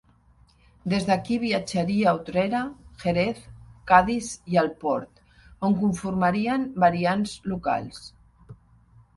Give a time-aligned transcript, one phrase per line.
[0.91, 2.61] Des d'aquí viatjaria a Utrera,
[3.03, 3.41] Jerez,
[3.91, 5.23] Cadis i El Port,
[5.69, 8.03] on conformarien variants locals.